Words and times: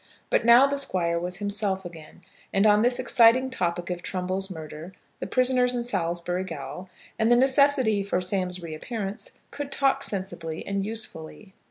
But 0.31 0.43
now 0.43 0.65
the 0.65 0.79
Squire 0.79 1.19
was 1.19 1.37
himself 1.37 1.85
again, 1.85 2.21
and 2.51 2.65
on 2.65 2.81
this 2.81 2.97
exciting 2.97 3.51
topic 3.51 3.91
of 3.91 4.01
Trumbull's 4.01 4.49
murder, 4.49 4.93
the 5.19 5.27
prisoners 5.27 5.75
in 5.75 5.83
Salisbury 5.83 6.43
gaol, 6.43 6.89
and 7.19 7.31
the 7.31 7.35
necessity 7.35 8.01
for 8.01 8.19
Sam's 8.19 8.63
reappearance, 8.63 9.33
could 9.51 9.71
talk 9.71 10.03
sensibly 10.03 10.65
and 10.65 10.83
usefully. 10.83 11.53